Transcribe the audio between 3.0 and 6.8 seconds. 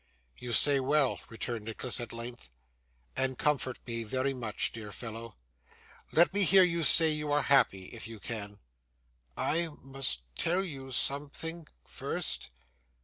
'and comfort me very much, dear fellow. Let me hear